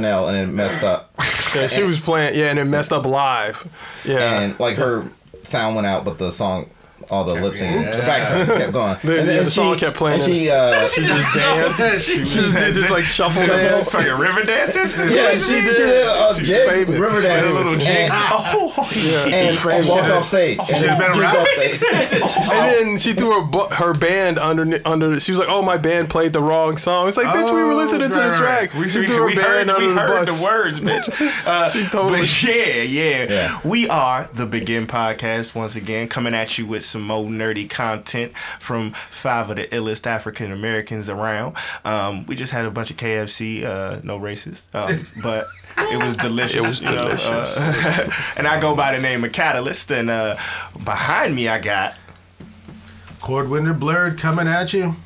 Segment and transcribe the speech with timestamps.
[0.00, 1.10] Chanel and it messed up.
[1.56, 2.38] Yeah, she was playing.
[2.38, 3.66] Yeah, and it messed up live.
[4.04, 4.42] Yeah.
[4.42, 5.10] and like her
[5.42, 6.70] sound went out, but the song,
[7.10, 8.96] all the lip syncing, the backtrack kept going.
[9.02, 11.78] The- and yeah, the song kept playing And she, uh, she just danced.
[12.08, 13.90] She She just did this like shuffle dance.
[13.90, 14.88] fucking river dancing.
[15.10, 16.88] yeah, she did, she did a She's jig, famous.
[17.00, 17.64] river She's dance, famous.
[17.64, 17.96] little jig.
[17.96, 19.24] and, Oh, Yeah.
[19.36, 20.58] and, and walked off stage.
[20.58, 22.24] and should've been a jigged rapper.
[22.24, 22.50] off.
[22.50, 25.18] And then she threw her bu- her band under under.
[25.20, 27.74] She was like, "Oh, my band played the wrong song." It's like, bitch, we were
[27.74, 28.72] listening to the track.
[28.74, 28.80] right.
[28.80, 30.38] We, she we, threw her we heard, band we under the heard bus.
[30.38, 31.34] the words, bitch.
[31.46, 33.60] Uh, She totally- But yeah, yeah, Yeah.
[33.64, 38.36] We are the Begin Podcast once again, coming at you with some more nerdy content
[38.60, 41.56] from five of the illest African Americans around.
[41.84, 45.46] Um, we just had a bunch of KFC, uh, no racist, um, but.
[45.80, 46.56] It was delicious.
[46.56, 47.56] It was you know, delicious.
[47.56, 49.92] uh, and I go by the name of Catalyst.
[49.92, 50.36] And uh,
[50.84, 51.96] behind me, I got
[53.20, 54.96] Cordwinder Blurred coming at you.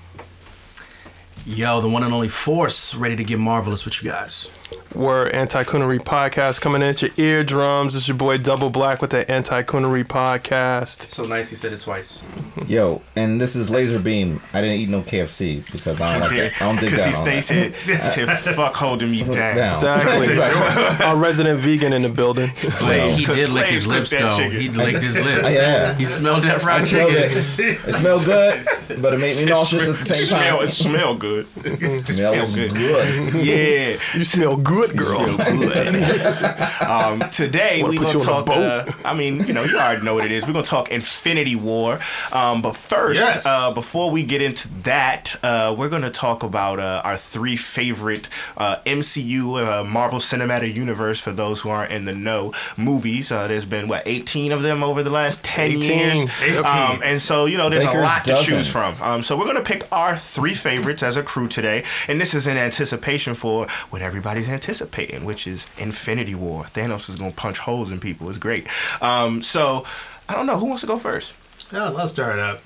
[1.44, 4.50] Yo, the one and only Force, ready to get marvelous with you guys.
[4.94, 7.96] We're Anti Coonery Podcast coming at your eardrums.
[7.96, 11.06] It's your boy Double Black with the Anti Coonery Podcast.
[11.06, 12.26] So nice he said it twice.
[12.66, 14.40] Yo, and this is Laser Beam.
[14.52, 16.62] I didn't eat no KFC because I don't like that.
[16.62, 17.34] I don't dig because that.
[17.34, 17.74] he stayed said,
[18.12, 19.56] said fuck holding me down.
[19.56, 19.74] down.
[19.74, 20.38] Exactly.
[21.06, 22.50] Our resident vegan in the building.
[22.56, 24.36] Slave, he did lick his lips though.
[24.36, 24.52] chicken.
[24.62, 25.52] He licked his lips.
[25.52, 25.94] Yeah.
[25.94, 27.38] He smelled that I fried smelled chicken.
[27.38, 27.88] it.
[27.88, 28.64] It smelled good,
[29.00, 30.64] but it made me nauseous at the same smell, time.
[30.64, 31.46] It smell good.
[31.64, 32.72] It smells good.
[32.72, 33.34] good.
[33.44, 33.98] Yeah.
[34.14, 35.36] You smell good, girl.
[35.36, 35.96] Good.
[36.82, 38.48] um, today we're gonna you talk.
[38.48, 40.46] Uh, I mean, you know, you already know what it is.
[40.46, 41.98] We're gonna talk Infinity War.
[42.32, 43.44] Um, but first, Yes.
[43.46, 48.28] uh, before we get into that, uh, we're gonna talk about uh, our three favorite
[48.56, 51.20] uh, MCU uh, Marvel Cinematic Universe.
[51.20, 53.30] For those who aren't in the know, movies.
[53.32, 55.82] Uh, there's been what 18 of them over the last 10 18.
[55.82, 56.30] years.
[56.42, 56.64] 18.
[56.64, 58.44] Um, and so you know, there's a Baker's lot to dozen.
[58.44, 59.00] choose from.
[59.00, 62.46] Um, so we're gonna pick our three favorites as a crew today, and this is
[62.46, 66.64] in anticipation for what everybody's anticipating, which is Infinity War.
[66.64, 68.28] Thanos is gonna punch holes in people.
[68.28, 68.66] It's great.
[69.02, 69.84] Um, so
[70.28, 71.34] I don't know who wants to go first.
[71.72, 72.60] Yeah, let's start it up.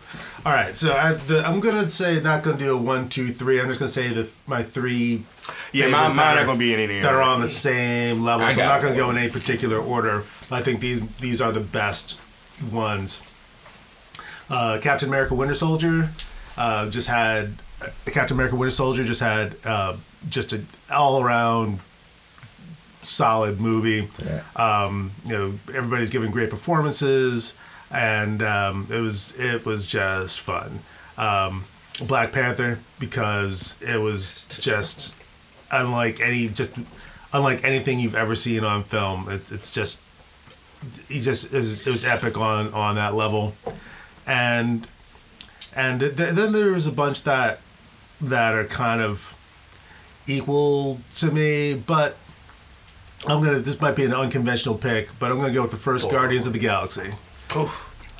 [0.44, 3.60] All right, so I, the, I'm gonna say not gonna do a one, two, three.
[3.60, 5.24] I'm just gonna say the my three.
[5.72, 7.30] Yeah, my- mine are, are gonna be in any that are order.
[7.30, 8.44] on the same level.
[8.44, 10.24] I so I'm not gonna go in any particular order.
[10.50, 12.18] I think these these are the best
[12.72, 13.22] ones.
[14.50, 16.08] Uh, Captain America: Winter Soldier
[16.56, 17.54] uh, just had
[18.06, 19.96] Captain America: Winter Soldier just had uh,
[20.28, 21.80] just an all around
[23.02, 24.08] solid movie.
[24.24, 24.42] Yeah.
[24.56, 27.56] Um, you know, everybody's giving great performances,
[27.90, 30.80] and um, it was it was just fun.
[31.18, 31.64] Um,
[32.06, 35.14] Black Panther because it was just
[35.70, 36.72] unlike any just
[37.32, 39.28] unlike anything you've ever seen on film.
[39.28, 40.00] It, it's just
[41.08, 43.54] he just it was, it was epic on on that level,
[44.26, 44.86] and
[45.74, 47.60] and th- then there was a bunch that
[48.20, 49.34] that are kind of
[50.26, 52.16] equal to me, but
[53.26, 53.58] I'm gonna.
[53.60, 56.52] This might be an unconventional pick, but I'm gonna go with the first Guardians of
[56.52, 57.12] the Galaxy.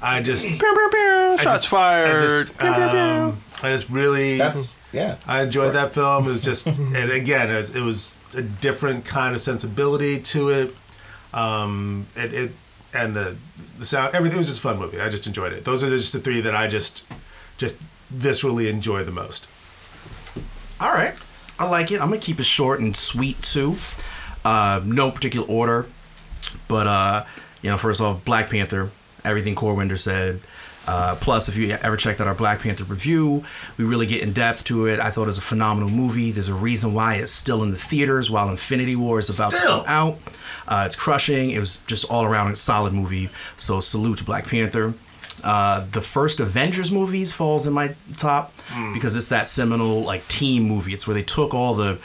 [0.03, 1.37] I just, Pew, pew, pew.
[1.39, 2.19] Shots just- I fired.
[2.21, 2.99] just, Pew, pew, pew.
[2.99, 5.17] um, I just really, That's yeah.
[5.27, 6.27] I enjoyed that film.
[6.27, 10.51] It was just, and again, it was, it was a different kind of sensibility to
[10.51, 10.75] it.
[11.33, 12.53] Um, it, it
[12.95, 13.37] and the
[13.79, 15.01] the sound, everything was just a fun movie.
[15.01, 15.65] I just enjoyed it.
[15.65, 17.07] Those are just the three that I just,
[17.59, 17.79] just
[18.15, 19.49] viscerally enjoy the most.
[20.81, 21.15] All right.
[21.59, 22.01] I like it.
[22.01, 23.77] I'm gonna keep it short and sweet too.
[24.45, 25.87] Uh, no particular order,
[26.69, 27.25] but uh,
[27.63, 28.91] you know, first off, Black Panther.
[29.25, 30.41] Everything Corwinder said.
[30.87, 33.43] Uh, plus, if you ever checked out our Black Panther review,
[33.77, 35.01] we really get in depth to it.
[35.01, 36.31] I thought it was a phenomenal movie.
[36.31, 39.81] There's a reason why it's still in the theaters while Infinity War is about Still?
[39.81, 40.19] to come out.
[40.69, 41.51] Uh, it's crushing.
[41.51, 43.31] It was just all around a solid movie.
[43.57, 44.95] So salute to Black Panther.
[45.43, 48.53] Uh, the first Avengers movies falls in my top
[48.93, 50.93] because it's that seminal like team movie.
[50.93, 51.99] It's where they took all the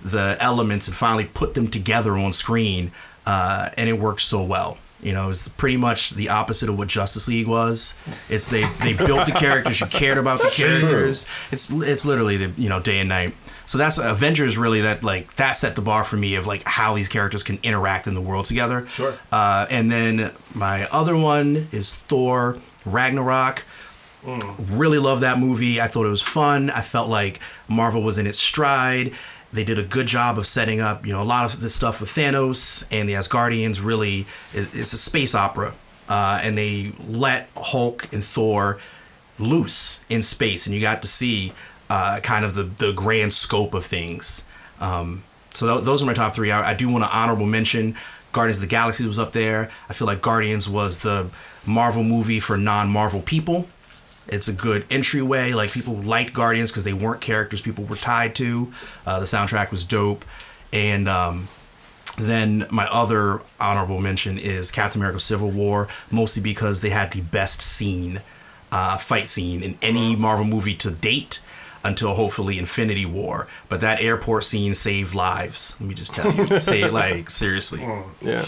[0.00, 2.92] the elements and finally put them together on screen,
[3.24, 4.78] uh, and it worked so well.
[5.02, 7.94] You know, it's pretty much the opposite of what Justice League was.
[8.28, 11.26] It's they they built the characters, you cared about the characters.
[11.52, 13.34] It's it's literally the you know day and night.
[13.66, 16.94] So that's Avengers really that like that set the bar for me of like how
[16.94, 18.86] these characters can interact in the world together.
[18.88, 19.14] Sure.
[19.30, 23.64] Uh, and then my other one is Thor Ragnarok.
[24.58, 25.80] Really love that movie.
[25.80, 26.70] I thought it was fun.
[26.70, 29.12] I felt like Marvel was in its stride.
[29.52, 32.00] They did a good job of setting up, you know, a lot of the stuff
[32.00, 33.84] with Thanos and the Asgardians.
[33.84, 35.74] Really, it's a space opera,
[36.08, 38.78] uh, and they let Hulk and Thor
[39.38, 41.52] loose in space, and you got to see
[41.88, 44.46] uh, kind of the the grand scope of things.
[44.80, 45.22] Um,
[45.54, 46.50] so th- those are my top three.
[46.50, 47.96] I, I do want to honorable mention
[48.36, 49.70] Guardians of the Galaxy was up there.
[49.88, 51.30] I feel like Guardians was the
[51.64, 53.66] Marvel movie for non-Marvel people.
[54.28, 55.54] It's a good entryway.
[55.54, 58.70] Like people liked Guardians because they weren't characters people were tied to.
[59.06, 60.22] Uh, the soundtrack was dope,
[60.70, 61.48] And um,
[62.18, 67.22] then my other honorable mention is Captain America: Civil War, mostly because they had the
[67.22, 68.20] best scene,
[68.70, 71.40] uh, fight scene in any Marvel movie to date.
[71.86, 75.76] Until hopefully Infinity War, but that airport scene saved lives.
[75.78, 77.80] Let me just tell you, say it like seriously.
[78.20, 78.46] Yeah.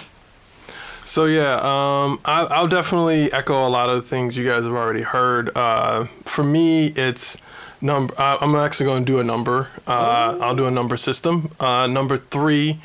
[1.04, 5.02] So yeah, um, I, I'll definitely echo a lot of things you guys have already
[5.02, 5.56] heard.
[5.56, 7.38] Uh, for me, it's
[7.80, 8.12] number.
[8.20, 9.68] I, I'm actually going to do a number.
[9.86, 11.50] Uh, I'll do a number system.
[11.60, 12.80] Uh, number three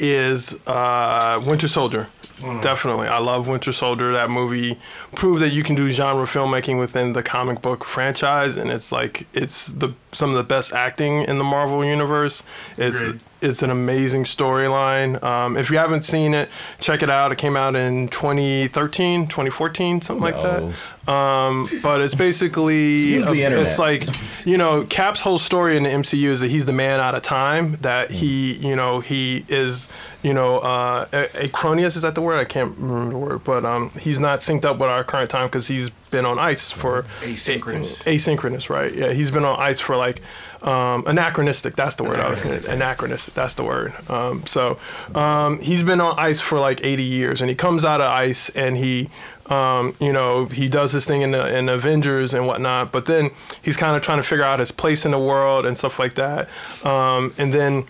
[0.00, 2.08] is uh, Winter Soldier.
[2.40, 4.12] Definitely, I love Winter Soldier.
[4.12, 4.78] That movie
[5.14, 9.26] proved that you can do genre filmmaking within the comic book franchise, and it's like
[9.32, 12.42] it's the some of the best acting in the Marvel universe.
[12.76, 13.20] It's Agreed.
[13.42, 15.22] it's an amazing storyline.
[15.22, 16.48] Um, if you haven't seen it,
[16.80, 17.32] check it out.
[17.32, 20.74] It came out in 2013, 2014, something like that.
[21.08, 23.66] Um, but it's basically Use the internet.
[23.66, 24.04] it's like
[24.46, 27.22] you know Cap's whole story in the MCU is that he's the man out of
[27.22, 27.78] time.
[27.80, 29.88] That he you know he is
[30.22, 32.38] you know uh, a- acronius is that the word?
[32.38, 35.46] I can't remember the word, but um, he's not synced up with our current time
[35.48, 38.02] because he's been on ice for Asynchronous.
[38.04, 38.94] asynchronous, right?
[38.94, 40.22] Yeah, he's been on ice for like
[40.62, 41.76] um, anachronistic.
[41.76, 43.34] That's the word I was going to anachronistic.
[43.34, 43.92] That's the word.
[44.10, 44.78] Um, so
[45.14, 48.50] um, he's been on ice for like 80 years, and he comes out of ice
[48.50, 49.08] and he.
[49.50, 53.30] Um, you know, he does his thing in the in Avengers and whatnot, but then
[53.62, 56.14] he's kind of trying to figure out his place in the world and stuff like
[56.14, 56.48] that.
[56.84, 57.86] Um, and then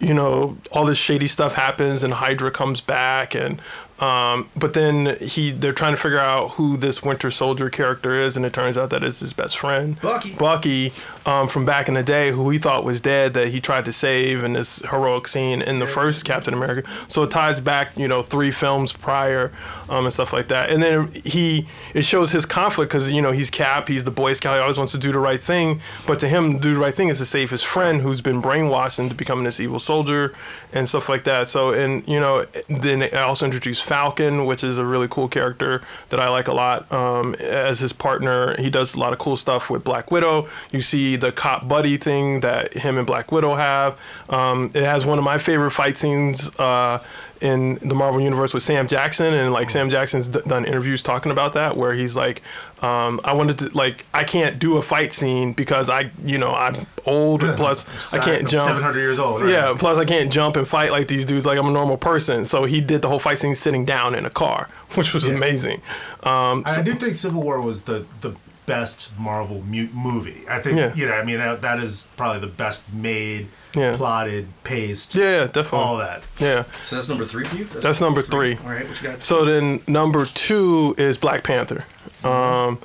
[0.00, 3.60] you know, all this shady stuff happens and Hydra comes back and
[4.04, 8.36] um, but then he they're trying to figure out who this Winter Soldier character is
[8.36, 9.98] and it turns out that it's his best friend.
[10.00, 10.34] Bucky.
[10.34, 10.92] Bucky
[11.24, 13.92] um, from back in the day who he thought was dead that he tried to
[13.92, 16.88] save in this heroic scene in the first Captain America.
[17.08, 19.52] So it ties back, you know, three films prior
[19.88, 20.70] um, and stuff like that.
[20.70, 24.34] And then he it shows his conflict because you know he's Cap, he's the Boy
[24.34, 26.94] Scout, he always wants to do the right thing, but to him, do the right
[26.94, 30.34] thing is to save his friend who's been brainwashed into becoming this evil soldier
[30.72, 31.48] and stuff like that.
[31.48, 35.80] So and you know then it also introduced Falcon, which is a really cool character
[36.08, 38.60] that I like a lot um, as his partner.
[38.60, 40.48] He does a lot of cool stuff with Black Widow.
[40.72, 43.96] You see the cop buddy thing that him and Black Widow have.
[44.28, 46.50] Um, it has one of my favorite fight scenes.
[46.58, 47.04] Uh,
[47.40, 51.32] in the Marvel universe with Sam Jackson, and like Sam Jackson's d- done interviews talking
[51.32, 52.42] about that, where he's like,
[52.82, 56.52] um, "I wanted to like I can't do a fight scene because I, you know,
[56.52, 57.40] I'm old.
[57.40, 58.66] Plus, I can't jump.
[58.68, 59.42] Seven hundred years old.
[59.42, 59.50] Right?
[59.50, 62.44] Yeah, plus I can't jump and fight like these dudes like I'm a normal person.
[62.46, 65.82] So he did the whole fight scene sitting down in a car, which was amazing.
[66.22, 68.34] Um, I do think Civil War was the the
[68.66, 70.42] best Marvel mu- movie.
[70.48, 70.94] I think Yeah.
[70.94, 71.12] you know.
[71.12, 73.96] I mean, that, that is probably the best made, Yeah.
[73.96, 75.78] plotted, paced, yeah, yeah, definitely.
[75.80, 76.22] all that.
[76.38, 77.64] Yeah, So that's number three for you.
[77.64, 78.56] that's number three.
[78.64, 79.22] All right, what you got?
[79.22, 81.84] So then number two is Black Panther.
[82.22, 82.78] Um,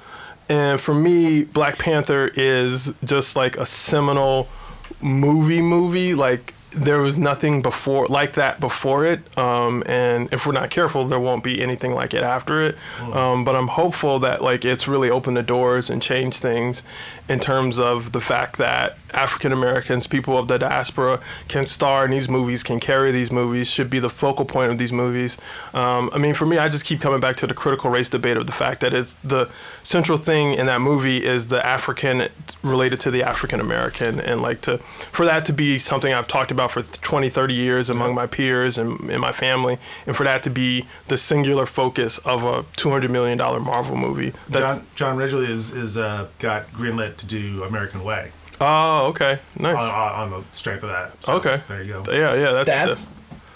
[0.50, 4.48] and for me, Black Panther is just like a seminal
[5.02, 6.14] movie movie.
[6.16, 9.38] Like there was nothing before like that before it.
[9.38, 12.78] Um, and if we're not careful, there won't be anything like it after it.
[13.02, 16.84] Um, but I'm hopeful that like it's really opened the doors and changed things
[17.28, 22.12] in terms of the fact that African Americans, people of the diaspora, can star in
[22.12, 25.38] these movies, can carry these movies, should be the focal point of these movies.
[25.74, 28.38] Um, I mean, for me, I just keep coming back to the critical race debate
[28.38, 29.50] of the fact that it's the
[29.82, 32.30] central thing in that movie is the African
[32.62, 34.78] related to the African American, and like to
[35.12, 38.78] for that to be something I've talked about for 20, 30 years among my peers
[38.78, 43.10] and in my family, and for that to be the singular focus of a 200
[43.10, 44.34] million dollar Marvel movie.
[44.50, 49.40] That's John John Ridley is is uh, got greenlit to do American Way oh, okay,
[49.58, 49.78] nice.
[49.78, 51.24] on, on the strength of that.
[51.24, 51.62] So, Okay.
[51.68, 52.04] there you go.
[52.12, 53.10] Yeah, yeah, that's That's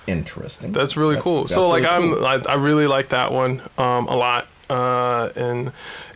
[0.07, 0.71] interesting.
[0.71, 1.41] That's really That's- cool.
[1.43, 2.25] that's so like really I'm cool.
[2.25, 4.47] I, I really like that one um, a lot.
[4.69, 5.71] Uh, and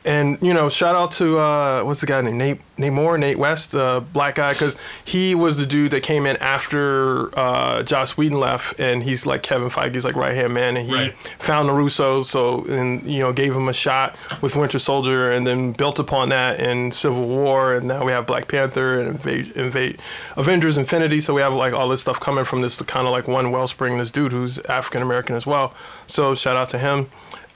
[0.05, 2.37] and you know shout out to uh, what's the guy named?
[2.37, 6.25] Nate Nate Moore Nate West uh, black guy because he was the dude that came
[6.25, 10.77] in after uh, Joss Whedon left and he's like Kevin Feige's like right hand man
[10.77, 11.17] and he Right.
[11.39, 15.45] found the Russos so and you know gave him a shot with Winter Soldier and
[15.45, 19.51] then built upon that in Civil War and now we have Black Panther and invade,
[19.57, 19.99] invade
[20.37, 23.27] Avengers Infinity so we have like all this stuff coming from this kind of like
[23.27, 25.73] one wellspring this dude who's African American as well.
[26.07, 27.09] So shout out to him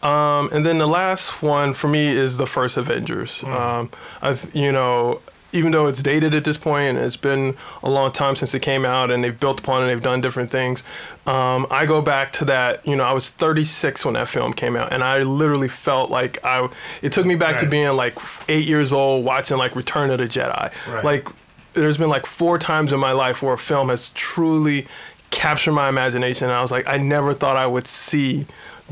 [0.03, 3.89] um, and then the last one for me is the first Avengers um,
[4.21, 5.21] I th- you know
[5.53, 8.61] even though it's dated at this point and it's been a long time since it
[8.61, 10.81] came out and they've built upon it they've done different things
[11.27, 14.77] um, i go back to that you know i was 36 when that film came
[14.77, 16.69] out and i literally felt like i
[17.01, 18.15] it took me back to being like
[18.47, 21.03] eight years old watching like return of the jedi Right.
[21.03, 21.27] like
[21.73, 24.87] there's been like four times in my life where a film has truly
[25.29, 26.49] captured my imagination.
[26.49, 28.45] And I was like, I never thought I would see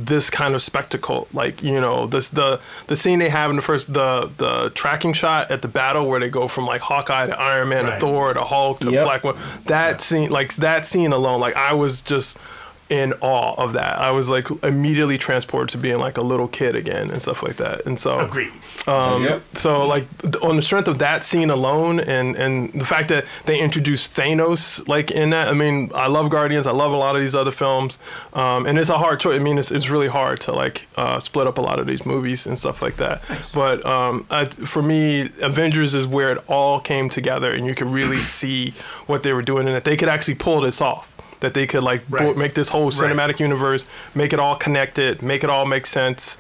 [0.06, 1.28] this kind of spectacle.
[1.34, 5.14] Like you know, this the the scene they have in the first the the tracking
[5.14, 7.94] shot at the battle where they go from like Hawkeye to Iron Man Right.
[7.96, 9.06] to Thor to Hulk to Yep.
[9.06, 9.40] Black Widow.
[9.66, 12.38] That scene, like that scene alone, like I was just
[12.90, 14.00] in awe of that.
[14.00, 17.58] I was like immediately transported to being like a little kid again and stuff like
[17.58, 17.86] that.
[17.86, 18.52] And so Agreed.
[18.88, 19.42] um, Yep.
[19.54, 20.06] So like
[20.42, 24.88] on the strength of that scene alone, and and the fact that they introduced Thanos
[24.88, 25.48] like in that.
[25.50, 26.66] I mean, I love Guardians.
[26.66, 28.00] I love a lot of these other films,
[28.34, 29.36] um, and it's a hard choice.
[29.36, 32.06] I mean, it's, it's really hard to like uh, split up a lot of these
[32.06, 33.22] movies and stuff like that.
[33.54, 37.88] But um, I, for me, Avengers is where it all came together, and you could
[37.88, 38.74] really see
[39.06, 41.12] what they were doing, and that they could actually pull this off.
[41.42, 45.44] That they could like bo- make this whole cinematic universe, make it all connected, make
[45.44, 46.36] it all make sense.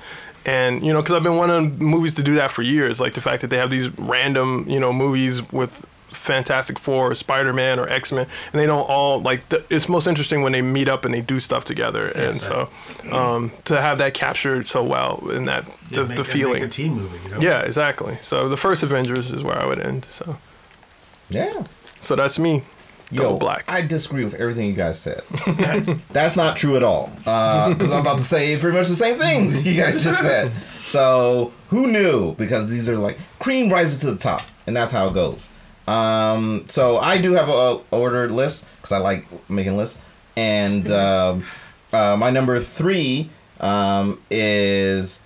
[0.46, 3.22] And you know, because I've been wanting movies to do that for years, like the
[3.22, 7.79] fact that they have these random, you know, movies with Fantastic Four, or Spider Man,
[7.79, 9.48] or X Men, and they don't all like.
[9.50, 12.08] The, it's most interesting when they meet up and they do stuff together.
[12.08, 12.68] and so,
[13.12, 16.94] um, to have that captured so well in that the, make- the feeling, a team
[16.96, 17.20] movie.
[17.25, 17.41] You know?
[17.41, 18.18] yeah, exactly.
[18.22, 20.08] So the first Avengers is where I would end.
[20.10, 20.38] So,
[21.29, 21.65] Yeah.
[22.01, 22.63] so that's me.
[23.12, 23.66] Yo, black.
[23.68, 25.24] I disagree with everything you guys said.
[26.12, 27.12] That's not true at all.
[27.18, 30.51] Because I'm about to say pretty much the same things you guys just said.
[30.82, 32.36] So who knew?
[32.36, 35.50] Because these are like cream rises to the top, and that's how it goes.
[35.88, 39.98] Um, so I do have a ordered list because I like making lists,
[40.38, 41.44] and um,
[41.92, 45.24] uh, my number three um, is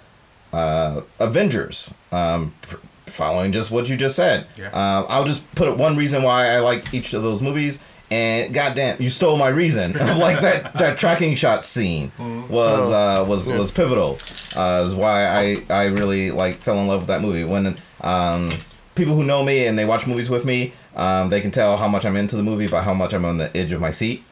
[0.53, 1.93] uh, Avengers.
[2.13, 2.77] Um, pr-
[3.13, 4.47] following just what you just said.
[4.57, 4.69] Yeah.
[4.69, 7.79] Uh, I'll just put one reason why I like each of those movies.
[8.11, 9.93] And goddamn, you stole my reason.
[9.93, 14.19] like that, that tracking shot scene was uh, was was pivotal.
[14.55, 17.43] Uh, is why I I really like fell in love with that movie.
[17.43, 18.49] When um,
[18.93, 21.87] people who know me and they watch movies with me, um, they can tell how
[21.87, 24.23] much I'm into the movie by how much I'm on the edge of my seat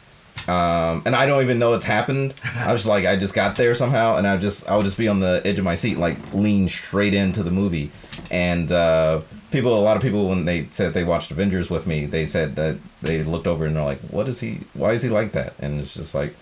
[0.48, 2.34] um, and I don't even know it's happened.
[2.56, 5.08] I was like, I just got there somehow, and I just, I would just be
[5.08, 7.92] on the edge of my seat, like lean straight into the movie.
[8.30, 9.22] And uh,
[9.52, 12.56] people, a lot of people, when they said they watched Avengers with me, they said
[12.56, 14.62] that they looked over and they're like, "What is he?
[14.74, 16.34] Why is he like that?" And it's just like,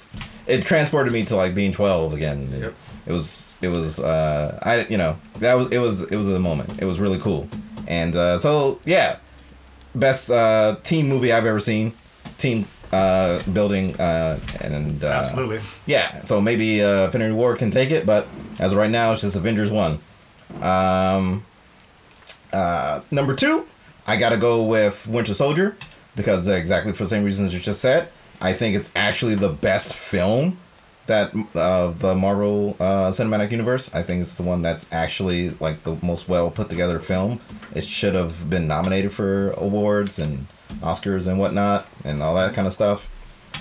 [0.47, 2.49] it transported me to like being twelve again.
[2.53, 2.73] It, Yep.
[3.07, 6.39] it was, it was, uh, I, you know, that was, it was, it was a
[6.39, 6.79] moment.
[6.81, 7.49] It was really cool.
[7.87, 9.17] And uh, so, yeah,
[9.95, 11.93] best uh, team movie I've ever seen.
[12.37, 15.59] Team uh, building uh, and uh, Absolutely.
[15.85, 16.23] yeah.
[16.23, 18.27] So maybe uh, Infinity War can take it, but
[18.59, 19.99] as of right now, it's just Avengers one.
[20.61, 21.45] Um,
[22.51, 23.67] uh, number two,
[24.07, 25.75] I gotta go with Winter Soldier
[26.15, 28.09] because exactly for the same reasons you just said.
[28.41, 30.57] I think it's actually the best film
[31.07, 33.93] that of the Marvel uh, Cinematic Universe.
[33.93, 37.39] I think it's the one that's actually like the most well put together film.
[37.75, 40.47] It should have been nominated for awards and
[40.81, 43.09] Oscars and whatnot and all that kind of stuff.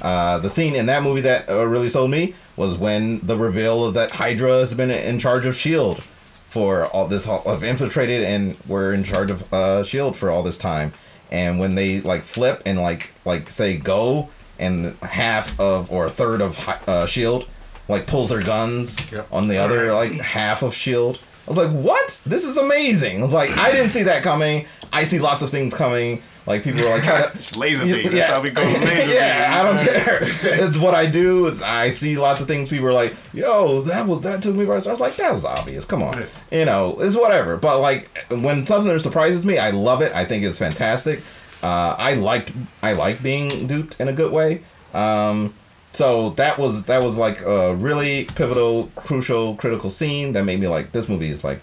[0.02, 3.84] Uh, the scene in that movie that uh, really sold me was when the reveal
[3.84, 6.02] of that Hydra has been in charge of Shield
[6.48, 10.56] for all this have infiltrated and were in charge of uh, Shield for all this
[10.58, 10.92] time.
[11.30, 16.10] And when they like flip and like like say go and half of or a
[16.10, 17.46] third of uh, Shield
[17.88, 19.28] like pulls their guns Yep.
[19.32, 21.18] on the other like half of Shield.
[21.48, 22.20] I was like, "What?
[22.26, 24.66] This is amazing!" I was like, I didn't see that coming.
[24.92, 26.20] I see lots of things coming.
[26.46, 28.12] Like people were like, It's laser beam.
[28.12, 30.18] That's how we go laser yeah, I don't care.
[30.22, 31.46] it's what I do.
[31.46, 32.68] Is I see lots of things.
[32.68, 35.32] People are like, "Yo, that was that took me by surprise." I was like, "That
[35.32, 35.86] was obvious.
[35.86, 37.56] Come on." You know, it's whatever.
[37.56, 40.12] But like when something surprises me, I love it.
[40.14, 41.20] I think it's fantastic.
[41.62, 42.52] Uh, I liked
[42.82, 44.62] I like being duped in a good way.
[44.92, 45.54] Um,
[45.92, 50.68] so that was that was like a really pivotal, crucial, critical scene that made me
[50.68, 51.60] like this movie is like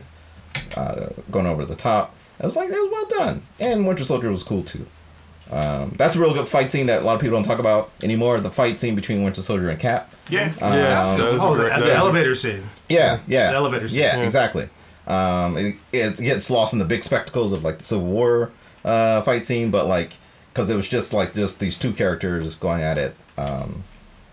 [0.75, 2.13] uh, going over the top.
[2.41, 4.85] I was like, that was well done, and Winter Soldier was cool too.
[5.51, 7.91] Um, that's a real good fight scene that a lot of people don't talk about
[8.01, 8.39] anymore.
[8.39, 10.11] The fight scene between Winter Soldier and Cap.
[10.27, 10.51] Yeah.
[10.59, 12.63] yeah, Um, that was a Oh, the, the elevator scene.
[12.89, 13.51] Yeah, yeah.
[13.51, 13.99] The elevator scene.
[13.99, 14.23] Yeah, Yeah.
[14.23, 14.69] exactly.
[15.07, 18.51] Um, it, it gets lost in the big spectacles of like the Civil War
[18.83, 20.13] uh, fight scene, but like
[20.51, 23.83] because it was just like just these two characters going at it um,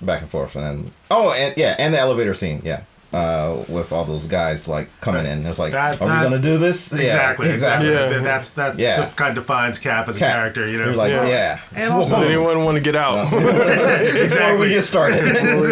[0.03, 2.83] back and forth, and then oh, and yeah, and the elevator scene, yeah.
[3.15, 6.41] Uh, with all those guys like coming in, it's like, That- are that- we gonna
[6.43, 6.95] do this?
[6.95, 7.49] Exactly.
[7.49, 7.91] yeah, Exactly.
[7.91, 8.09] Yeah.
[8.09, 8.79] That- That's that.
[8.79, 9.01] Yeah.
[9.03, 10.33] def- kind of defines Cap as a Cap.
[10.35, 10.67] character.
[10.67, 10.87] You know.
[10.87, 11.27] They're like, Yeah.
[11.29, 11.61] yeah.
[11.77, 13.31] And also- Does anyone want to get out?
[13.31, 15.27] Before we get started.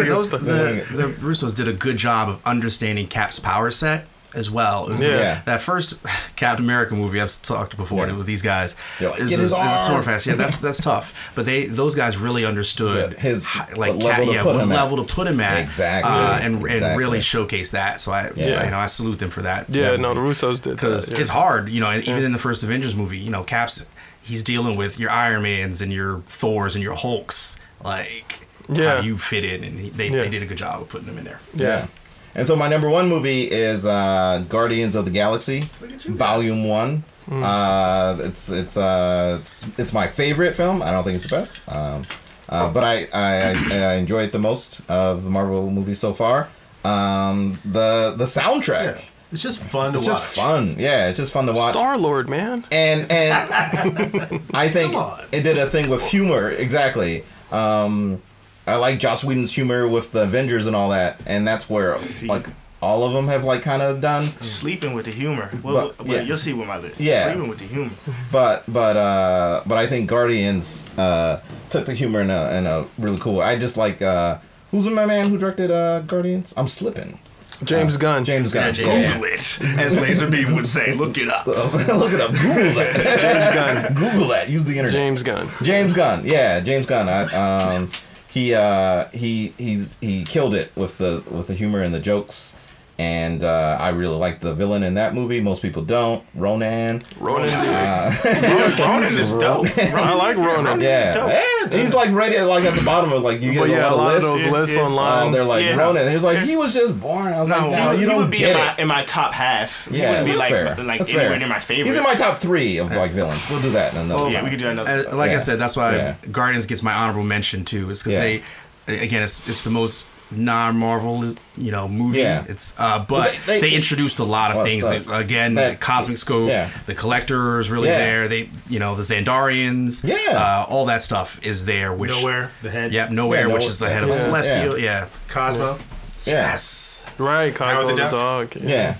[0.07, 4.87] Those, the, the Russos did a good job of understanding Cap's power set as well.
[4.87, 5.09] It was Yeah.
[5.17, 5.41] Yeah.
[5.45, 5.95] That first
[6.35, 8.13] Captain America movie I've talked before Yeah.
[8.15, 8.75] with these guys.
[8.99, 10.27] Like, is, "Get the- his is the arm." sword fast.
[10.27, 11.13] Yeah, that's that's tough.
[11.35, 13.45] But they those guys really understood Yeah, his-
[13.75, 14.75] like what Cap, level to yeah, put what him at.
[14.75, 16.11] level to put him at Exactly.
[16.11, 18.01] uh, and and really showcase that.
[18.01, 18.63] So I Yeah.
[18.65, 19.69] you know I salute them for that.
[19.69, 20.19] yeah, that no, the.
[20.21, 21.19] Russos did because yeah.
[21.19, 21.89] it's hard, you know.
[21.89, 23.85] And even in the first Avengers movie, you know, Cap's
[24.23, 28.95] he's dealing with your Iron Mans and your Thors and your Hulks, like Yeah.
[28.97, 30.21] how you fit in, and he- they, Yeah.
[30.21, 31.39] they did a good job of putting them in there.
[31.55, 31.87] Yeah.
[32.35, 35.61] And so my number one movie is uh, Guardians of the Galaxy,
[36.05, 37.03] Volume One.
[37.29, 40.81] Uh, it's it's uh it's, it's my favorite film.
[40.81, 42.03] I don't think it's the best, um,
[42.49, 46.49] uh, but I, I I enjoy it the most of the Marvel movies so far.
[46.83, 49.01] Um, the the soundtrack, Yeah.
[49.31, 50.07] It's just fun to watch.
[50.07, 50.21] it's watch.
[50.23, 50.75] just fun.
[50.77, 51.71] Yeah, it's just fun to watch.
[51.73, 52.65] Star Lord, man.
[52.71, 53.49] and and
[54.53, 54.93] I think
[55.31, 57.23] it did a thing with humor exactly.
[57.51, 58.21] Um,
[58.67, 62.27] I like Joss Whedon's humor with the Avengers and all that, and that's where See.
[62.27, 62.47] like
[62.81, 64.27] all of them have like kind of done.
[64.41, 65.49] Sleeping with the humor.
[65.63, 66.21] Well, But- well, yeah.
[66.23, 66.99] you'll see with my list.
[66.99, 67.25] Yeah.
[67.31, 67.91] Sleeping with the humor.
[68.31, 72.85] But but uh, but I think Guardians uh, took the humor in a in a
[72.97, 73.41] really cool.
[73.41, 74.37] I just like uh,
[74.71, 76.53] who's my man who directed uh, Guardians?
[76.57, 77.19] I'm slipping.
[77.63, 78.25] James Gunn.
[78.25, 78.65] James Gunn.
[78.67, 80.95] Yeah, James- Google it, as Laserbeam would say.
[80.95, 81.45] Look it up.
[81.47, 82.31] Look it up.
[82.31, 83.19] Google that.
[83.21, 83.93] James Gunn.
[83.93, 84.49] Google that.
[84.49, 84.91] Use the internet.
[84.93, 85.47] James Gunn.
[85.61, 87.07] James Gunn, yeah, James Gunn.
[87.07, 87.91] I, um,
[88.31, 92.55] he uh, he he's he killed it with the with the humor and the jokes,
[93.01, 95.41] and uh, I really like the villain in that movie.
[95.41, 96.23] Most people don't.
[96.35, 97.01] Ronan.
[97.19, 97.47] Ronan.
[98.79, 99.65] Ronan is dope.
[99.77, 100.79] I like Ronan.
[100.81, 101.31] Yeah, dope.
[101.31, 103.73] yeah, he's like right at like at the bottom of like you get But a
[103.73, 104.29] yeah, lot a of lot of lists.
[104.31, 104.81] those Yeah, lists yeah.
[104.83, 105.27] online.
[105.27, 105.75] Oh, they're like Yeah.
[105.77, 106.11] Ronan.
[106.11, 107.33] He's like he was just born.
[107.33, 108.79] I was like, no, he, you he don't would be get in my, it.
[108.79, 109.87] in my top half.
[109.87, 110.85] He Yeah, wouldn't be that's like fair.
[110.85, 111.39] like That's anywhere fair.
[111.39, 111.87] near my favorite.
[111.87, 113.49] He's in my top three of like villains.
[113.49, 114.25] We'll do that in another.
[114.29, 114.43] yeah, time.
[114.43, 115.05] we could do another.
[115.09, 117.89] Uh, like I said, that's why Guardians gets my honorable mention too.
[117.89, 118.43] Is because they,
[118.87, 122.19] again, it's it's the most non-Marvel, you know, movie.
[122.19, 122.43] Yeah.
[122.47, 124.83] It's uh, but they- they, they- introduced a lot of Well, things.
[124.83, 125.07] stuff.
[125.13, 126.69] Again, That- the Cosmic Scope, Yeah.
[126.85, 127.97] the Collector is really Yeah.
[127.97, 128.27] there.
[128.27, 130.37] They, you know, the Xandarians, Yeah.
[130.37, 131.91] uh, all that stuff is there.
[131.93, 132.91] Which Knowhere, the head.
[132.93, 134.77] Yep, Knowhere, Yeah, which is the head of a yeah, celestial.
[134.79, 135.05] Yeah.
[135.27, 135.77] Cosmo.
[136.25, 137.05] Yes.
[137.17, 138.11] Right, Cosmo the the, Duck?
[138.11, 138.55] dog.
[138.61, 138.95] Yeah.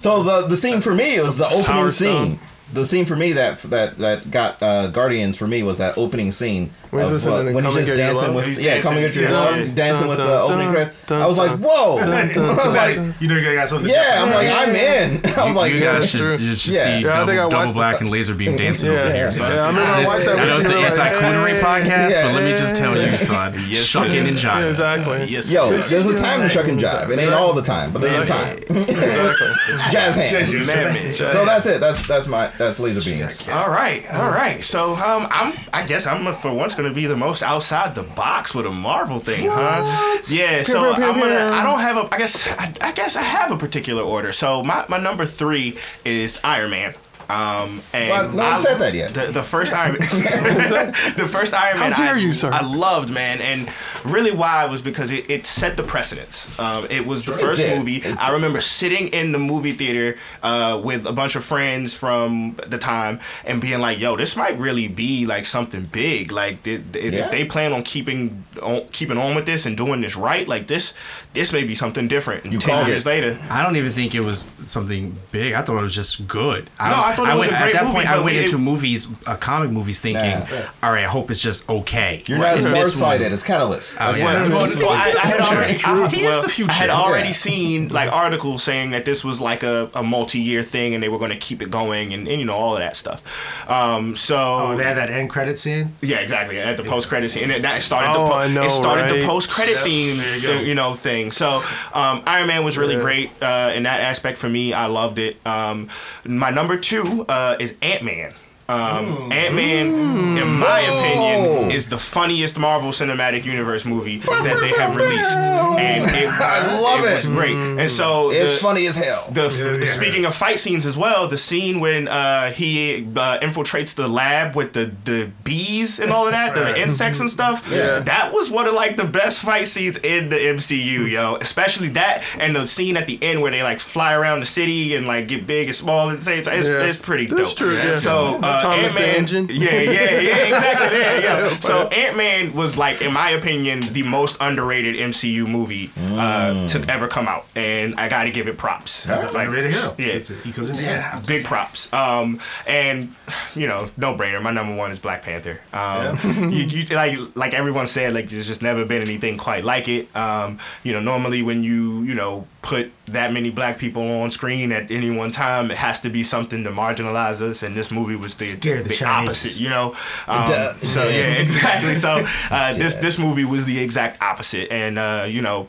[0.00, 2.08] So the the scene for me was the opening Power scene.
[2.36, 2.40] Stone.
[2.72, 6.32] The scene for me that that that got uh, Guardians for me was that opening
[6.32, 9.04] scene When he's of, listening when he's just and Get Your dancing with yeah, coming
[9.04, 11.12] at your dancing, love, dancing with the Dun, opening credits.
[11.12, 11.98] I was like, whoa!
[12.00, 13.88] dun, dun, I was like, you know you got something.
[13.88, 15.26] to yeah, I'm like, I'm in.
[15.38, 16.36] I was like, you guys should, true.
[16.40, 19.12] you should see Yeah, I think I double, double black and laser beam dancing over
[19.12, 19.30] here.
[19.32, 19.42] Yeah.
[19.44, 22.76] I remember I that I know it's the video, anti-coonery podcast, but let me just
[22.76, 24.68] tell you, son, Yes, shucking and Yeah, jiving.
[24.70, 25.24] exactly.
[25.26, 25.52] Yes.
[25.52, 27.10] Yo, there's a time to shuck and jive.
[27.10, 28.58] It ain't all the time, but there's a time.
[28.68, 29.46] Exactly.
[29.90, 30.66] Jazz hands.
[30.66, 31.16] Man, man.
[31.16, 31.80] So that's it.
[31.80, 33.48] That's that's my that's laser beams.
[33.48, 34.62] All right, all right.
[34.62, 38.54] So um, I'm I guess I'm for once gonna be the most outside the box
[38.54, 40.18] with a Marvel thing, huh?
[40.28, 40.62] Yeah.
[40.62, 41.50] So Pew, pew, pew, I'm gonna.
[41.50, 41.58] pew.
[41.58, 42.14] I don't have a.
[42.14, 44.32] I guess I, I guess I have a particular order.
[44.32, 46.94] So my, my number three is Iron Man.
[47.28, 49.12] Um, and Well, no one I- said that yet.
[49.14, 51.92] The, the first Iron, the first Iron Man.
[51.92, 52.50] dare I, you, sir.
[52.52, 53.68] I loved man, and
[54.04, 56.56] really why was because it, it set the precedence.
[56.58, 57.78] Um, it was the It first did.
[57.78, 57.96] movie.
[57.96, 62.56] It I remember sitting in the movie theater uh, with a bunch of friends from
[62.66, 66.30] the time and being like, "Yo, this might really be like something big.
[66.32, 67.24] Like, th- th- Yeah.
[67.24, 70.66] if they plan on keeping on, keeping on with this and doing this right, like
[70.68, 70.94] this,
[71.36, 73.08] this may be something different." And You ten called years it.
[73.08, 75.52] later, I don't even think it was something big.
[75.52, 76.64] I thought it was just good.
[76.80, 78.44] No, I thought it was went, a great At that movie, point, I went it-
[78.46, 80.56] into movies, uh, comic movies, thinking, Nah.
[80.82, 82.22] all right, I hope it's just okay.
[82.26, 83.26] You're not as And this farsighted.
[83.26, 83.96] one- It's catalyst.
[84.00, 84.24] Oh, That's yeah.
[84.24, 84.50] what it is.
[84.80, 86.70] Well, well, I, I had already, I, He is well, the future.
[86.72, 87.32] I had already Yeah.
[87.34, 91.18] seen like articles saying that this was like a, a multi-year thing and they were
[91.18, 93.22] going to keep it going and, and you know all of that stuff.
[93.70, 95.94] Um, so Oh, they had that end credit scene.
[96.00, 96.58] Yeah, exactly.
[96.58, 99.20] At the post credit scene, and it, that started Oh, the po- know, it started
[99.20, 100.60] the post credit theme, there you go.
[100.60, 101.25] you know, thing.
[101.30, 101.62] So
[101.94, 103.00] um, Iron Man was really Yeah.
[103.00, 104.72] great uh, in that aspect for me.
[104.72, 105.36] I loved it.
[105.46, 105.88] Um,
[106.26, 108.32] my number two uh, is Ant Man.
[108.68, 114.70] Um, Ant Man, in my opinion, is the funniest Marvel Cinematic Universe movie that they
[114.70, 117.14] have released, and it, I love it it.
[117.16, 117.54] was great.
[117.56, 119.28] And so It's the- funny as hell.
[119.30, 119.90] the Yeah, yeah.
[119.92, 124.56] speaking of fight scenes as well, the scene when uh, he uh, infiltrates the lab
[124.56, 126.78] with the, the bees and all of that, the, Right.
[126.78, 127.68] insects and stuff.
[127.70, 128.00] Yeah.
[128.00, 131.36] that was one of like the best fight scenes in the MCU, yo.
[131.36, 134.96] Especially that and the scene at the end where they like fly around the city
[134.96, 136.58] and like get big and small at the same time.
[136.58, 136.82] It's, Yeah.
[136.82, 137.58] it's pretty That's dope.
[137.58, 137.98] true, yeah.
[138.00, 139.48] So uh, Thomas the Ant-Man, Engine.
[139.50, 140.98] yeah, yeah, yeah, exactly.
[140.98, 141.48] Yeah, yeah.
[141.60, 146.84] So Ant Man was like, in my opinion, the most underrated MCU movie uh, to
[146.90, 149.06] ever come out, and I got to give it props.
[149.08, 149.94] Like, ready to go.
[149.98, 150.06] Yeah.
[150.08, 151.92] It's, goes in Yeah, big props.
[151.92, 153.10] Um, and
[153.54, 154.40] you know, no brainer.
[154.42, 155.60] My number one is Black Panther.
[155.72, 156.18] Um,
[156.50, 160.14] you, you like like everyone said, like there's just never been anything quite like it.
[160.16, 164.72] Um, you know, normally when you you know put that many black people on screen
[164.72, 168.16] at any one time, it has to be something to marginalize us, and this movie
[168.16, 169.28] was the, Scare the the Chinese.
[169.28, 169.60] opposite.
[169.62, 169.94] You know,
[170.28, 171.94] um, so yeah, exactly.
[171.94, 175.66] So uh, this this movie was the exact opposite, and uh, you know.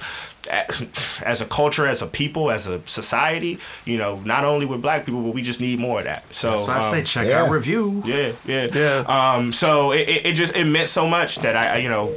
[1.25, 5.05] As a culture, as a people, as a society, you know, not only with black
[5.05, 6.23] people, but we just need more of that.
[6.33, 7.41] So So I say, um, check yeah.
[7.43, 8.01] our review.
[8.05, 8.99] yeah, yeah, Yeah.
[9.07, 12.13] Um, so it, it, it just it meant so much that I, I, you know,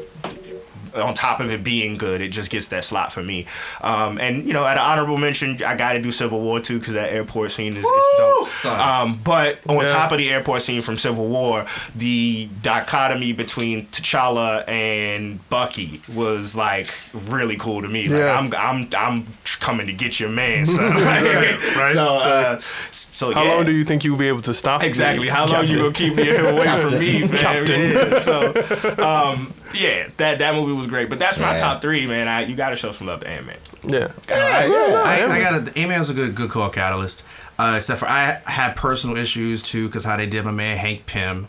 [0.95, 3.47] on top of it being good, it just gets that slot for me.
[3.81, 6.79] Um, and you know, at an honorable mention, I got to do Civil War too
[6.79, 8.47] because that airport scene is, is dope.
[8.47, 8.81] son.
[8.81, 9.87] Um, but on Yeah.
[9.87, 16.55] top of the airport scene from Civil War, the dichotomy between T'Challa and Bucky was
[16.57, 16.93] like
[17.27, 18.09] really cool to me.
[18.09, 18.39] Like Yeah.
[18.39, 19.27] I'm I'm I'm
[19.61, 20.91] coming to get your man, son.
[21.01, 21.95] Right, right.
[21.95, 23.55] So, uh, so How yeah.
[23.55, 24.83] long do you think you'll be able to stop?
[24.83, 25.25] Exactly.
[25.27, 27.29] me, How long you gonna keep me away from me, man?
[27.31, 27.91] Captain.
[27.91, 28.19] Yeah.
[28.19, 28.53] So,
[29.03, 31.09] um, yeah, that that movie was great.
[31.09, 31.61] But that's my Yeah.
[31.61, 32.29] top three, man.
[32.29, 33.57] I, you gotta show some love to Ant Man.
[33.85, 34.13] Yeah.
[34.29, 35.03] Yeah, yeah.
[35.05, 37.23] I, I got a Ant Man was a good good call catalyst.
[37.59, 41.07] Uh, except for I had personal issues too because how they did my man Hank
[41.07, 41.49] Pym.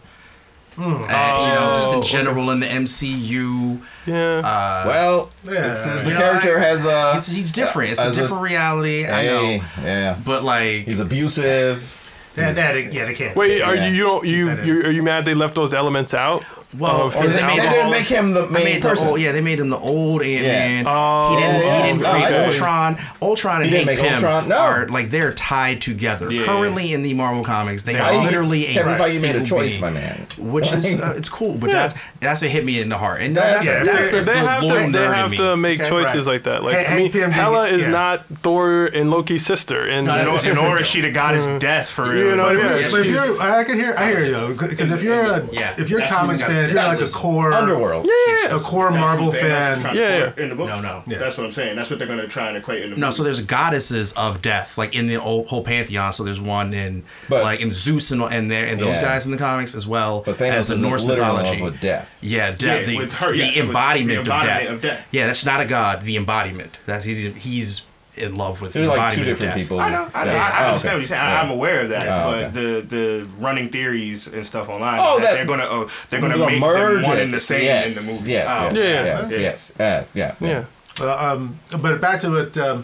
[0.78, 4.38] And, you know, just in Oh, general in the MCU, Yeah.
[4.40, 5.74] uh, Well, Yeah.
[5.74, 7.14] the You know, character I- has a.
[7.14, 7.92] he's, he's different.
[7.92, 9.06] It's a as different reality.
[9.06, 10.16] I Hey, know, yeah.
[10.26, 11.98] but like, He's abusive.
[12.38, 13.36] Yeah, they, yeah, they can't.
[13.36, 13.88] Wait, are yeah.
[13.88, 16.46] you you don't you, you are you mad they left those elements out?
[16.78, 19.08] Well, of or his they made They didn't make him the main made the person.
[19.10, 20.86] old, yeah, they made him the old Ant Man.
[20.88, 21.30] Oh.
[21.36, 21.62] he didn't.
[21.62, 21.76] Yeah.
[21.82, 22.46] He didn't No, create I.
[22.46, 22.98] Ultron.
[23.22, 24.58] Ultron and He didn't Hank Pym Ultron, no.
[24.58, 26.32] are like they're tied together.
[26.32, 26.46] Yeah.
[26.46, 28.24] Currently in the Marvel comics, they They are are.
[28.24, 30.26] literally a Kevin Feige made a choice, being, my man.
[30.40, 31.56] which is uh, it's cool.
[31.58, 31.74] But Yeah.
[31.88, 33.20] that's that's what hit me in the heart.
[33.22, 35.82] And That's- that's, Yeah, that's they- the, they the have to they have to make
[35.82, 36.34] Okay, choices right.
[36.34, 36.64] like that.
[36.64, 40.28] Like Hey, I mean, Pym Hela is not Thor and Loki's sister, and No, And,
[40.28, 40.82] that's or, and different, or though.
[40.82, 42.28] is she the goddess death for real?
[42.30, 45.46] You But- if you're, I can hear, I hear you because if you're a,
[45.78, 48.06] if you're a comics fan, if you're like a core Underworld.
[48.06, 50.70] yeah, a core Marvel fan, Yeah, In the books.
[50.70, 51.04] No, no.
[51.08, 51.18] Yeah.
[51.20, 51.76] That's what I'm saying.
[51.76, 53.16] That's what they're gonna try and equate in the No, movie.
[53.18, 56.14] so there's goddesses of death, like in the old, whole pantheon.
[56.14, 59.02] So there's one in But- like in Zeus and and there and those Yeah.
[59.02, 61.44] guys in the comics as well But Thanos as the is Norse literally in love
[61.44, 61.64] mythology.
[61.64, 62.18] with death.
[62.22, 62.62] Yeah, death.
[62.82, 64.70] Yeah, the, with her, the yeah, with embodiment, of, death.
[64.70, 65.08] of death.
[65.12, 66.04] Yeah, that's not a god.
[66.04, 66.78] The embodiment.
[66.86, 67.82] That's he's he's
[68.16, 69.58] in love with They're the like embodiment two different death.
[69.64, 69.80] people.
[69.80, 70.38] I know, I know, Yeah.
[70.44, 70.88] I, I Oh, understand okay.
[70.94, 71.22] what you're saying.
[71.22, 71.40] Yeah.
[71.40, 72.50] I, I'm aware of that, Oh, but okay.
[72.52, 76.38] the the running theories and stuff online Oh, that, that- they're gonna uh, they're gonna
[76.38, 77.24] They'll make merge them one it.
[77.24, 78.32] and the same yes, in the movie.
[78.32, 79.04] Yes, Oh, yes, Yeah.
[79.04, 79.40] yes, Yeah.
[79.40, 79.80] yes.
[79.80, 80.66] Uh, yeah, yeah.
[81.00, 82.84] Uh, um, but back to what um,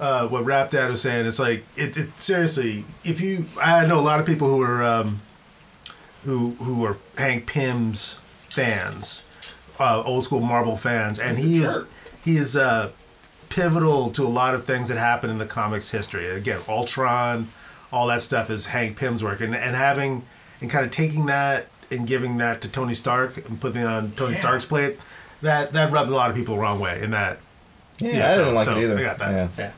[0.00, 1.26] uh, what Rap Dad was saying.
[1.26, 2.84] It's like it, it seriously.
[3.04, 5.20] If you, I know a lot of people who are um,
[6.24, 9.22] who who are Hank Pym's fans,
[9.78, 11.78] uh, old school Marvel fans, and he is
[12.24, 12.90] he is uh,
[13.54, 16.28] pivotal to a lot of things that happen in the comics history.
[16.28, 17.48] Again, Ultron,
[17.92, 20.24] all that stuff is Hank Pym's work, and and having
[20.60, 24.10] and kind of taking that and giving that to Tony Stark and putting it on
[24.12, 24.98] Tony Stark's plate.
[25.42, 27.38] That that rubbed a lot of people the wrong way in that
[27.98, 28.98] Yeah, Yeah, I so- didn't like so it either.
[28.98, 29.30] I got that.
[29.32, 29.48] Yeah.
[29.58, 29.72] Yeah.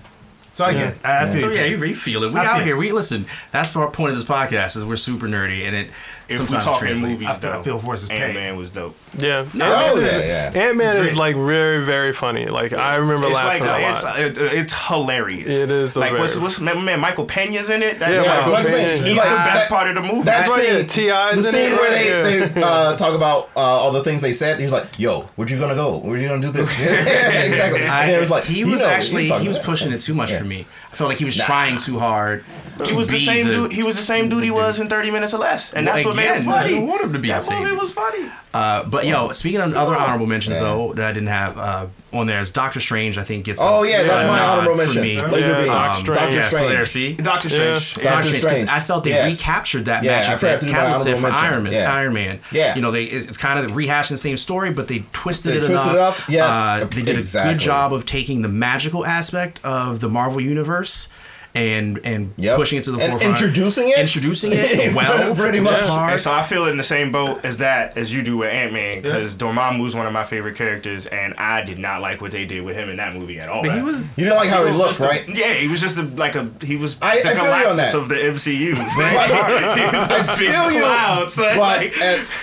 [0.53, 2.33] So I get, I, I feel So yeah, you, you feel it.
[2.33, 2.77] We I out feel- here.
[2.79, 3.27] We listen.
[3.53, 5.91] That's the point of this podcast is we're super nerdy, and it
[6.29, 7.13] If we sometimes talking translates.
[7.13, 8.35] movies, I feel- I though, feel Force is Ant.
[8.35, 8.97] Man was dope.
[9.17, 10.61] Yeah, Oh, yeah, yeah.
[10.61, 12.47] Ant Man is like very, very funny.
[12.47, 14.17] Like I remember It's laughing uh, a it's lot.
[14.19, 15.55] uh, it's hilarious.
[15.55, 18.01] It is a like what's very- what's my man Michael Pena's in it.
[18.01, 18.91] That, Yeah, that- Michael he's, Pena.
[19.09, 20.23] he's Like, the best that- part of the movie.
[20.25, 21.31] That's right, scene, yeah, T.I.
[21.37, 24.03] 's the in scene it, where right, they, they uh, talk about uh, all the
[24.03, 24.57] things they said.
[24.59, 25.99] He was like, "Yo, where you gonna go?
[25.99, 27.87] Where you gonna do this?" exactly.
[27.87, 30.67] I, was like he was actually he was pushing it too much for me.
[30.93, 32.45] I felt like he was trying too hard.
[32.79, 33.73] He to was the be same dude.
[33.73, 36.07] He was the same dude he was in Thirty Minutes or Less, and that's Well,
[36.09, 36.67] what made again, him funny.
[36.75, 37.79] I don't want him to be that the same movie dude.
[37.81, 38.27] was funny.
[38.55, 40.63] Uh, but yo, speaking of other honorable mentions Yeah.
[40.63, 43.19] though that I didn't have uh, on there is Doctor Strange.
[43.19, 43.61] I think gets.
[43.63, 45.03] Oh yeah, a that's my nod honorable for mention.
[45.03, 45.21] me.
[45.21, 45.67] Laser Yeah, beam.
[45.67, 46.19] Doc Um, Strange.
[46.21, 47.17] Doctor yeah, so there, Strange.
[47.17, 47.23] see.
[47.23, 47.95] Doctor Strange.
[47.95, 48.71] Doctor Doctor Strange, 'cause Strange.
[48.71, 49.39] I felt they Yes.
[49.41, 51.27] recaptured that Yeah, magic forgot that to do my Cavill said for.
[51.29, 51.73] Iron Man.
[51.73, 51.95] Yeah.
[51.95, 52.41] Iron Man.
[52.51, 52.75] Yeah.
[52.75, 55.57] you know they it's, it's kind of rehashing the same story, but they twisted They
[55.59, 56.21] it twisted enough.
[56.21, 60.01] it up, yes, uh, they did a good job of taking the magical aspect of
[60.01, 61.09] the Marvel universe.
[61.57, 62.57] And and Yep.
[62.57, 63.99] pushing it to the And forefront, introducing it?
[63.99, 65.81] introducing it well, Pretty much.
[65.81, 66.13] hard.
[66.13, 68.73] And so I feel in the same boat as that as you do with Ant
[68.73, 72.31] Man because Dormammu was one of my favorite characters, and I did not like what
[72.33, 73.63] they did with him in that movie at all.
[73.63, 75.29] But he was You didn't like how he was looked, just a- right?
[75.29, 77.77] yeah, he was just a, like a he was I- the I feel you on
[77.77, 77.95] Galactus that.
[77.95, 78.73] of the MCU.
[78.75, 79.79] Man.
[79.79, 81.95] he was a feel you, so But like,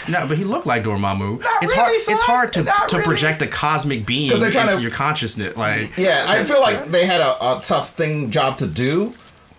[0.07, 1.39] No, but he looked like Dormammu.
[1.39, 2.01] Not it's really, hard.
[2.01, 2.13] son.
[2.13, 3.05] It's hard to, Not to really.
[3.07, 5.55] project a cosmic being into to- your consciousness.
[5.55, 9.02] Like, Yeah, I feel like they had a, a tough thing job to do,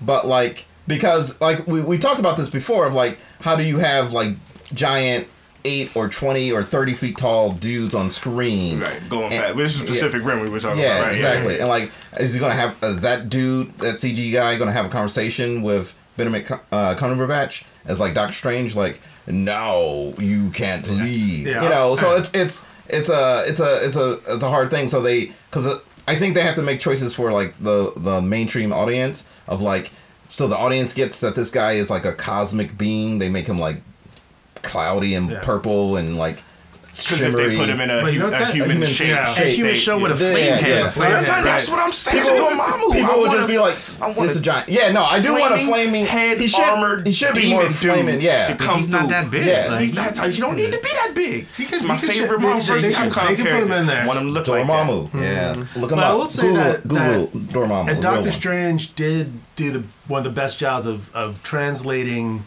[0.01, 3.79] but like because like we, we talked about this before of like how do you
[3.79, 4.35] have like
[4.73, 5.27] giant
[5.67, 8.81] eight or twenty or thirty feet tall dudes on screen?
[8.81, 9.57] right, going And- fast.
[9.57, 11.15] This is Pacific Rim we were talking Yeah, about, right?
[11.15, 11.59] exactly.
[11.59, 14.91] And like, is he gonna have is that dude, that CG guy, gonna have a
[14.91, 18.75] conversation with Benedict Cum- uh, Cumberbatch as like Doctor Strange?
[18.75, 21.47] Like, no, you can't leave.
[21.47, 21.63] Yeah.
[21.63, 24.89] You know, so it's it's it's a it's a it's a it's a hard thing.
[24.89, 28.73] So they because I think they have to make choices for like the the mainstream
[28.73, 29.91] audience of like.
[30.29, 33.21] So the audience gets that this guy is like a cosmic being.
[33.21, 33.77] They make him like
[34.63, 35.41] cloudy and Yeah.
[35.41, 36.43] purple and like
[37.03, 39.07] Because if they put him in a, But you know a that- human human shape,
[39.09, 39.37] shape.
[39.37, 40.69] A they- human they- show with a yeah, flame yeah, head.
[40.69, 40.83] yeah.
[40.83, 41.77] That's, Yeah, that's right.
[41.77, 42.19] what I'm saying.
[42.21, 42.93] It's Dormammu.
[42.93, 45.05] People I would want just be like, I want "This is a giant." Yeah, no,
[45.05, 47.77] I do want a flaming head He should, armored he should be more demon dude
[47.91, 48.21] flaming.
[48.21, 49.09] Yeah, to come He's not through.
[49.11, 49.47] that big.
[49.47, 49.67] Yeah.
[49.71, 50.15] like, He's not.
[50.35, 51.47] You don't need to be that big.
[51.57, 53.35] He can- He's my he can favorite shit- Marvel they- versus they can- Capcom they
[53.37, 53.77] can put him character.
[53.77, 54.07] in there.
[54.07, 54.87] Want him to look like that.
[54.87, 55.15] Dormammu.
[55.15, 55.81] Yeah, mm-hmm.
[55.81, 56.17] look him But I up.
[56.19, 57.81] will say Google, that- Google that- Dormammu.
[57.81, 58.31] And real Doctor one.
[58.31, 62.45] Strange did do the one of the best jobs of, of translating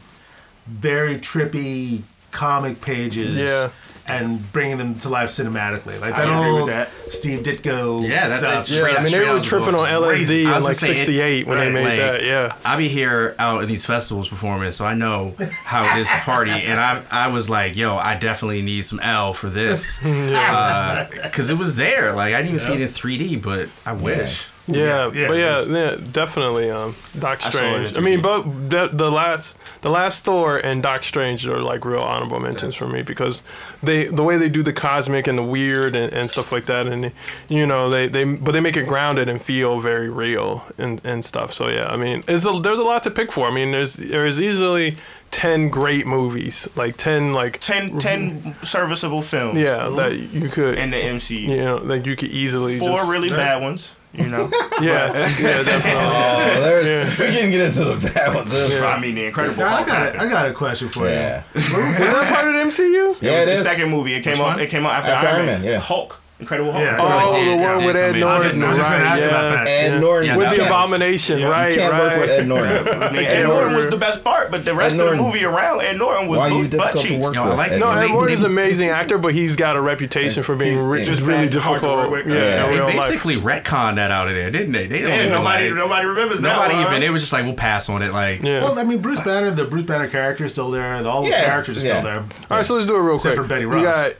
[0.67, 3.69] very trippy comic pages Yeah.
[4.07, 5.99] And bringing them to life cinematically.
[5.99, 6.89] Like I that agree with that.
[7.11, 8.67] Steve Ditko Yeah, that's stuff.
[8.67, 10.43] Straight Yeah, I mean, they were tripping on LSD Crazy.
[10.43, 12.23] In like gonna say, it- '68 when they made like, that.
[12.23, 12.55] Yeah.
[12.65, 15.33] I be here out at these festivals performing, so I know
[15.65, 16.51] how it is to party.
[16.51, 21.53] And I, I was like, yo, I definitely need some L for this, because uh,
[21.53, 22.13] it was there.
[22.13, 24.47] Like I didn't even see it in 3D, but I wish.
[24.67, 26.69] Yeah, Yeah, but yeah, yeah, definitely.
[26.69, 27.91] Um, Doc I saw it Strange.
[27.91, 28.23] in I mean, 3D.
[28.23, 32.75] but the, the last, the last Thor and Doc Strange are like real honorable mentions
[32.75, 33.43] for me because
[33.81, 36.87] they, the way they do the cosmic and the weird and, and stuff like that,
[36.87, 37.11] and
[37.47, 41.23] you know, they, they, but they make it grounded and feel very real and, and
[41.23, 41.53] stuff.
[41.53, 43.47] So yeah, I mean, it's a, there's a lot to pick for.
[43.47, 44.97] I mean, there's there's easily
[45.31, 49.59] ten great movies, like ten like 10, 10 serviceable films.
[49.59, 51.41] yeah that you could, In the MCU.
[51.41, 53.95] you know, like you could easily Four just, really bad ones.
[54.13, 54.49] You know.
[54.81, 55.91] yeah, yeah, definitely.
[55.95, 57.27] Oh, there's, Yeah.
[57.27, 58.51] we can get into the bad ones.
[58.53, 59.87] I mean, the Incredible Now, I Hulk.
[59.87, 60.21] got happened.
[60.21, 63.17] I got a question for Yeah, Is that part of the MCU?
[63.21, 64.13] yeah, it was it the second movie.
[64.13, 64.43] It came out.
[64.43, 64.59] one?
[64.59, 65.61] It came out after, After Iron Iron Man.
[65.61, 65.79] Man, yeah.
[65.79, 66.21] Hulk.
[66.39, 66.83] Incredible Hulk.
[66.83, 66.97] Yeah.
[66.99, 68.21] Oh, did- the one did with Ed in.
[68.23, 69.11] I was just, I was just gonna right?
[69.13, 69.67] ask about that.
[69.67, 69.99] Ed Yeah.
[69.99, 71.47] Norton Yeah, With the was- abomination, Yeah.
[71.47, 71.71] right?
[71.73, 72.01] You can't right.
[72.01, 72.87] work with Ed Norton.
[73.01, 73.75] I mean, Ed Ed Norton Norton.
[73.75, 76.49] was the best part, but the rest of the movie around Ed Norton was Why
[76.49, 77.25] are you boot- butt cheeks.
[77.25, 78.13] work Yo, I like- Ed No, They- Ed Norton?
[78.13, 81.21] Norton's they- an amazing actor, but he's got a reputation for being He's- re- just
[81.23, 82.27] really bad, hard to difficult.
[82.27, 82.65] Yeah, Yeah.
[82.67, 82.95] They real life.
[82.97, 84.85] basically retconned that out of there, didn't they?
[84.85, 86.53] They don't nobody, nobody remembers that.
[86.55, 86.85] nobody even.
[86.93, 86.99] huh?
[86.99, 88.13] They were just like, we'll pass on it.
[88.13, 90.93] Like, Well, I mean, Bruce Banner, the Bruce Banner character is still there.
[91.07, 92.17] All the Yes, characters are still there.
[92.51, 93.43] All right, so let's do it real Except quick.
[93.47, 94.11] for Betty Ross.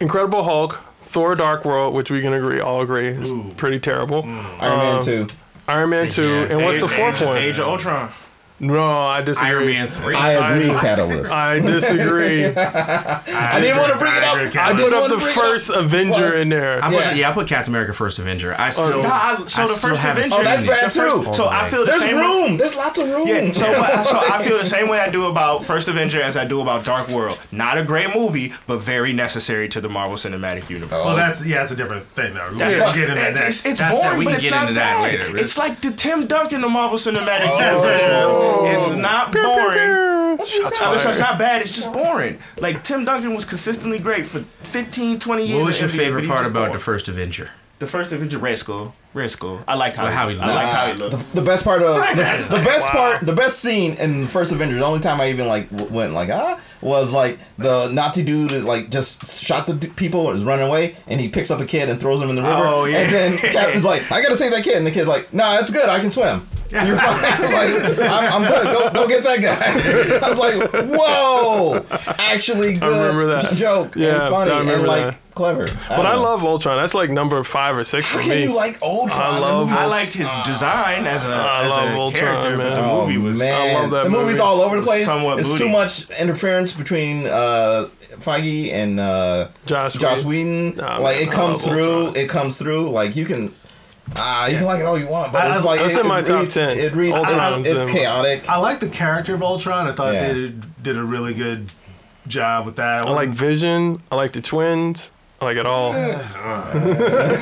[0.00, 0.80] Incredible Hulk,
[1.10, 3.52] Thor: Dark World, which we can agree, all agree, is Ooh.
[3.56, 4.22] pretty terrible.
[4.60, 5.26] Iron Man Um, two.
[5.66, 6.46] Iron Man two, Yeah.
[6.50, 7.36] and what's Age- the fourth Age- one?
[7.36, 8.10] Age of Ultron.
[8.60, 9.48] No, I disagree.
[9.50, 10.14] Iron Man three.
[10.14, 11.32] I agree, I- Catalyst.
[11.32, 12.44] I disagree.
[12.46, 14.36] I didn't want to bring it up.
[14.36, 15.44] I I I put up the to bring it up.
[15.44, 16.84] first Avenger in there.
[16.84, 17.14] I put, Yeah.
[17.14, 17.30] yeah.
[17.30, 18.54] I put Captain America First Avenger.
[18.58, 20.70] I uh, still, Nah, I- so I the still first haven't Avenger- Oh, that's seen
[20.70, 20.92] bad it.
[21.24, 21.34] too.
[21.34, 22.16] So I oh feel the There's same.
[22.16, 22.56] way- room.
[22.58, 23.26] There's lots of room.
[23.26, 23.64] Yeah, so,
[24.04, 26.84] so I feel the same way I do about First Avenger as I do about
[26.84, 27.38] Dark World.
[27.52, 30.92] Not a great movie, but very necessary to the Marvel Cinematic Universe.
[31.00, 31.06] Oh.
[31.06, 32.50] Well, that's yeah, that's a different thing though.
[32.52, 35.14] That's we'll like- get into that it's, it's boring, but it's not bad.
[35.36, 37.58] It's like the Tim Duncan, the Marvel Cinematic oh.
[37.58, 38.49] Universe.
[38.66, 40.38] It's not boring.
[40.46, 41.08] Shots I mean, so fired.
[41.10, 41.62] it's not bad.
[41.62, 42.38] It's just boring.
[42.58, 45.56] Like Tim Duncan was consistently great for 15, 20 years.
[45.58, 46.72] What was your NBA, favorite part about boring.
[46.72, 47.50] the first Avenger?
[47.78, 48.94] The first Avenger, Red Skull.
[49.14, 49.60] Red Skull.
[49.66, 50.54] I liked how, Well, he, how he I looked.
[50.54, 51.34] liked how he the, looked.
[51.34, 53.00] the best part of the, That's the like, best wow.
[53.00, 55.90] part the best scene in the first Avengers the only time I even like w-
[55.90, 60.24] went like ah was like the Nazi dude is, like just shot the d- people
[60.24, 62.54] was running away and he picks up a kid and throws him in the river
[62.64, 62.98] Oh, yeah.
[62.98, 65.72] and then Captain's like I gotta save that kid and the kid's like nah it's
[65.72, 70.18] good I can swim you're fine like I'm, I'm good go, go get that guy
[70.26, 71.84] I was like whoa
[72.18, 73.54] actually good remember that.
[73.54, 75.34] joke Yeah, and funny I remember and like that.
[75.34, 76.76] clever But I love Ultron.
[76.78, 78.42] That's like number five or six for how can me.
[78.44, 81.94] you like Ultron I love- I liked his design as a, I as love a
[81.98, 82.72] Ultron, character, but man.
[82.74, 84.40] the Oh movie was man, I love that the movie's movie.
[84.40, 85.04] all over the place.
[85.06, 85.64] Somewhat it's booty.
[85.64, 87.88] too much interference between uh,
[88.20, 90.70] Feige and uh, Josh Josh Whedon.
[90.70, 90.76] Whedon.
[90.76, 92.06] Nah, like man, it comes through.
[92.06, 92.16] Ultron.
[92.16, 92.90] It comes through.
[92.90, 93.54] Like you can.
[94.16, 96.06] Ah, you can like it all you want, but I- it's like that's it, in
[96.08, 96.78] my it top reads, 10.
[96.78, 97.14] It reads.
[97.16, 98.48] Ultron's It's, it's chaotic.
[98.48, 99.86] I like the character of Ultron.
[99.86, 100.28] I thought Yeah.
[100.28, 101.70] they did, did a really good
[102.26, 103.02] job with that.
[103.06, 104.02] I like Vision.
[104.10, 105.10] I like the twins.
[105.40, 105.94] I like it all.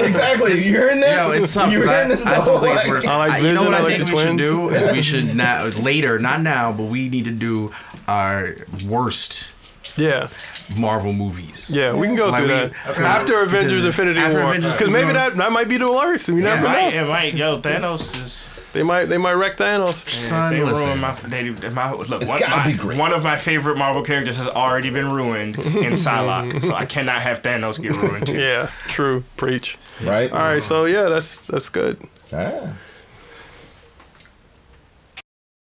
[0.00, 0.52] exactly.
[0.54, 1.16] You hearing this?
[1.16, 1.72] No, it's tough.
[1.72, 2.26] You 'cause I, hearing this?
[2.26, 3.06] I It's don't all think it's worth.
[3.06, 4.92] I like I- you know what I I like think the we should do is
[4.92, 7.72] we should now later, not now, but we need to do
[8.06, 8.54] our
[8.86, 9.52] worst
[9.96, 10.28] Yeah,
[10.76, 11.70] Marvel movies.
[11.74, 11.92] yeah.
[11.92, 13.04] We can go Like through we- that Okay.
[13.04, 14.54] after Avengers: Infinity after War.
[14.54, 16.28] Because maybe that that might be the worst.
[16.28, 17.04] We It never might, know.
[17.04, 17.34] it might.
[17.34, 18.50] Yo, Thanos is.
[18.74, 19.86] They might they might wreck Thanos.
[20.08, 20.86] Son, they listen.
[20.88, 21.12] ruin my.
[21.12, 22.98] They, my look, It's one, gotta my- be great.
[22.98, 27.22] one of my favorite Marvel characters has already been ruined in Psylocke, so I cannot
[27.22, 28.38] have Thanos get ruined too.
[28.38, 29.24] Yeah, true.
[29.38, 29.78] Preach.
[30.02, 30.30] right.
[30.30, 31.96] All right, so yeah, that's that's good.
[32.32, 32.74] Ah.